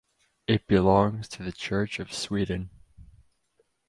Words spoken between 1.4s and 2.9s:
the Church of Sweden.